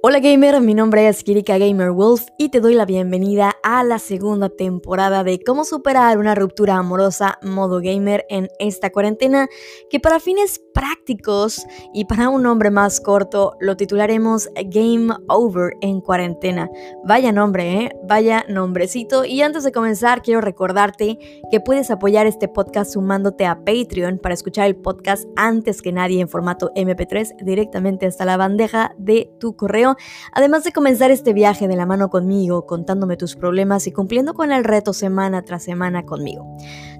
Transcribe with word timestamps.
Hola 0.00 0.20
gamer, 0.20 0.60
mi 0.60 0.74
nombre 0.74 1.08
es 1.08 1.24
Kirika 1.24 1.58
Gamer 1.58 1.90
Wolf 1.90 2.28
y 2.38 2.50
te 2.50 2.60
doy 2.60 2.74
la 2.74 2.86
bienvenida 2.86 3.56
a 3.64 3.82
la 3.82 3.98
segunda 3.98 4.48
temporada 4.48 5.24
de 5.24 5.40
cómo 5.40 5.64
superar 5.64 6.18
una 6.18 6.36
ruptura 6.36 6.76
amorosa 6.76 7.40
modo 7.42 7.80
gamer 7.82 8.24
en 8.28 8.48
esta 8.60 8.90
cuarentena 8.90 9.48
que 9.90 9.98
para 9.98 10.20
fines 10.20 10.60
prácticos 10.72 11.66
y 11.92 12.04
para 12.04 12.28
un 12.28 12.44
nombre 12.44 12.70
más 12.70 13.00
corto 13.00 13.56
lo 13.58 13.76
titularemos 13.76 14.48
Game 14.66 15.12
Over 15.28 15.72
en 15.80 16.00
cuarentena. 16.00 16.70
Vaya 17.04 17.32
nombre, 17.32 17.82
¿eh? 17.82 17.90
Vaya 18.04 18.44
nombrecito. 18.48 19.24
Y 19.24 19.42
antes 19.42 19.64
de 19.64 19.72
comenzar 19.72 20.22
quiero 20.22 20.40
recordarte 20.40 21.18
que 21.50 21.58
puedes 21.58 21.90
apoyar 21.90 22.28
este 22.28 22.46
podcast 22.46 22.92
sumándote 22.92 23.46
a 23.46 23.64
Patreon 23.64 24.18
para 24.18 24.34
escuchar 24.34 24.68
el 24.68 24.76
podcast 24.76 25.24
antes 25.34 25.82
que 25.82 25.90
nadie 25.90 26.20
en 26.20 26.28
formato 26.28 26.70
MP3 26.76 27.34
directamente 27.42 28.06
hasta 28.06 28.24
la 28.24 28.36
bandeja 28.36 28.94
de 28.96 29.28
tu 29.40 29.56
correo 29.56 29.87
además 30.32 30.64
de 30.64 30.72
comenzar 30.72 31.10
este 31.10 31.32
viaje 31.32 31.68
de 31.68 31.76
la 31.76 31.86
mano 31.86 32.10
conmigo, 32.10 32.66
contándome 32.66 33.16
tus 33.16 33.36
problemas 33.36 33.86
y 33.86 33.92
cumpliendo 33.92 34.34
con 34.34 34.52
el 34.52 34.64
reto 34.64 34.92
semana 34.92 35.42
tras 35.42 35.62
semana 35.62 36.04
conmigo. 36.04 36.46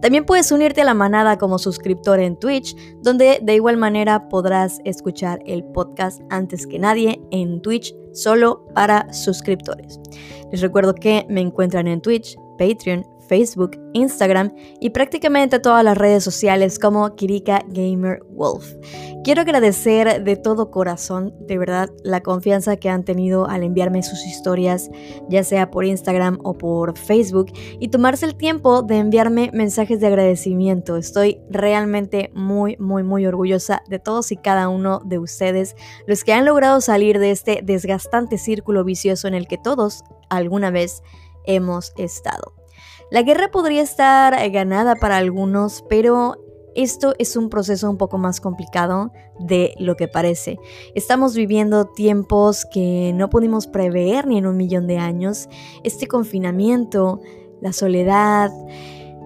También 0.00 0.24
puedes 0.24 0.52
unirte 0.52 0.82
a 0.82 0.84
la 0.84 0.94
manada 0.94 1.38
como 1.38 1.58
suscriptor 1.58 2.20
en 2.20 2.36
Twitch, 2.38 2.76
donde 3.02 3.40
de 3.42 3.54
igual 3.54 3.76
manera 3.76 4.28
podrás 4.28 4.80
escuchar 4.84 5.40
el 5.46 5.64
podcast 5.64 6.20
antes 6.30 6.66
que 6.66 6.78
nadie 6.78 7.20
en 7.30 7.62
Twitch 7.62 7.94
solo 8.12 8.66
para 8.74 9.12
suscriptores. 9.12 10.00
Les 10.50 10.60
recuerdo 10.60 10.94
que 10.94 11.26
me 11.28 11.40
encuentran 11.40 11.86
en 11.86 12.00
Twitch, 12.00 12.36
Patreon, 12.58 13.06
Facebook, 13.28 13.78
Instagram 13.92 14.54
y 14.80 14.90
prácticamente 14.90 15.58
todas 15.58 15.84
las 15.84 15.96
redes 15.96 16.24
sociales 16.24 16.78
como 16.78 17.14
Kirika 17.16 17.62
Gamer 17.68 18.22
Wolf. 18.30 18.74
Quiero 19.26 19.42
agradecer 19.42 20.22
de 20.22 20.36
todo 20.36 20.70
corazón, 20.70 21.34
de 21.40 21.58
verdad, 21.58 21.90
la 22.04 22.20
confianza 22.20 22.76
que 22.76 22.88
han 22.88 23.04
tenido 23.04 23.48
al 23.48 23.64
enviarme 23.64 24.04
sus 24.04 24.24
historias, 24.24 24.88
ya 25.28 25.42
sea 25.42 25.72
por 25.72 25.84
Instagram 25.84 26.38
o 26.44 26.54
por 26.54 26.96
Facebook, 26.96 27.50
y 27.80 27.88
tomarse 27.88 28.24
el 28.24 28.36
tiempo 28.36 28.82
de 28.82 28.98
enviarme 28.98 29.50
mensajes 29.52 29.98
de 29.98 30.06
agradecimiento. 30.06 30.96
Estoy 30.96 31.40
realmente 31.50 32.30
muy, 32.34 32.76
muy, 32.78 33.02
muy 33.02 33.26
orgullosa 33.26 33.82
de 33.88 33.98
todos 33.98 34.30
y 34.30 34.36
cada 34.36 34.68
uno 34.68 35.00
de 35.04 35.18
ustedes, 35.18 35.74
los 36.06 36.22
que 36.22 36.32
han 36.32 36.44
logrado 36.44 36.80
salir 36.80 37.18
de 37.18 37.32
este 37.32 37.62
desgastante 37.64 38.38
círculo 38.38 38.84
vicioso 38.84 39.26
en 39.26 39.34
el 39.34 39.48
que 39.48 39.58
todos 39.58 40.04
alguna 40.28 40.70
vez 40.70 41.02
hemos 41.46 41.92
estado. 41.96 42.55
La 43.10 43.22
guerra 43.22 43.50
podría 43.52 43.82
estar 43.82 44.34
eh, 44.34 44.50
ganada 44.50 44.96
para 44.96 45.16
algunos, 45.16 45.84
pero 45.88 46.36
esto 46.74 47.14
es 47.18 47.36
un 47.36 47.48
proceso 47.48 47.88
un 47.88 47.96
poco 47.98 48.18
más 48.18 48.40
complicado 48.40 49.12
de 49.38 49.74
lo 49.78 49.96
que 49.96 50.08
parece. 50.08 50.58
Estamos 50.96 51.36
viviendo 51.36 51.86
tiempos 51.86 52.66
que 52.66 53.12
no 53.14 53.30
pudimos 53.30 53.68
prever 53.68 54.26
ni 54.26 54.38
en 54.38 54.46
un 54.46 54.56
millón 54.56 54.88
de 54.88 54.98
años. 54.98 55.48
Este 55.84 56.08
confinamiento, 56.08 57.20
la 57.60 57.72
soledad, 57.72 58.50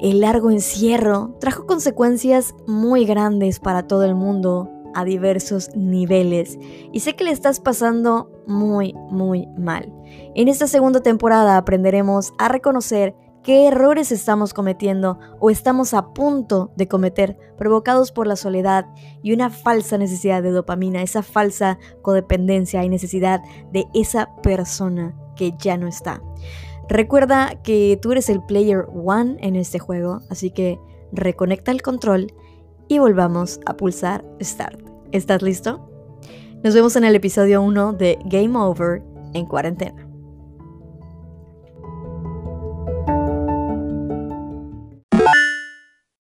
el 0.00 0.20
largo 0.20 0.50
encierro 0.50 1.36
trajo 1.38 1.66
consecuencias 1.66 2.54
muy 2.66 3.04
grandes 3.04 3.60
para 3.60 3.86
todo 3.86 4.04
el 4.04 4.14
mundo 4.14 4.70
a 4.94 5.04
diversos 5.04 5.70
niveles 5.76 6.58
y 6.90 7.00
sé 7.00 7.14
que 7.14 7.24
le 7.24 7.30
estás 7.30 7.60
pasando 7.60 8.30
muy, 8.46 8.94
muy 9.10 9.46
mal. 9.58 9.92
En 10.34 10.48
esta 10.48 10.66
segunda 10.66 11.00
temporada 11.00 11.58
aprenderemos 11.58 12.32
a 12.38 12.48
reconocer 12.48 13.14
qué 13.46 13.68
errores 13.68 14.10
estamos 14.10 14.52
cometiendo 14.52 15.20
o 15.38 15.50
estamos 15.50 15.94
a 15.94 16.12
punto 16.12 16.72
de 16.74 16.88
cometer 16.88 17.38
provocados 17.56 18.10
por 18.10 18.26
la 18.26 18.34
soledad 18.34 18.86
y 19.22 19.32
una 19.32 19.50
falsa 19.50 19.96
necesidad 19.98 20.42
de 20.42 20.50
dopamina, 20.50 21.00
esa 21.00 21.22
falsa 21.22 21.78
codependencia 22.02 22.82
y 22.82 22.88
necesidad 22.88 23.40
de 23.70 23.86
esa 23.94 24.34
persona 24.42 25.16
que 25.36 25.54
ya 25.60 25.76
no 25.76 25.86
está. 25.86 26.20
Recuerda 26.88 27.62
que 27.62 27.96
tú 28.02 28.10
eres 28.10 28.30
el 28.30 28.42
player 28.42 28.84
one 28.92 29.36
en 29.38 29.54
este 29.54 29.78
juego, 29.78 30.22
así 30.28 30.50
que 30.50 30.80
reconecta 31.12 31.70
el 31.70 31.82
control 31.82 32.34
y 32.88 32.98
volvamos 32.98 33.60
a 33.64 33.76
pulsar 33.76 34.24
Start. 34.42 34.80
¿Estás 35.12 35.42
listo? 35.42 35.88
Nos 36.64 36.74
vemos 36.74 36.96
en 36.96 37.04
el 37.04 37.14
episodio 37.14 37.62
1 37.62 37.92
de 37.92 38.18
Game 38.24 38.58
Over 38.58 39.04
en 39.34 39.46
cuarentena. 39.46 40.05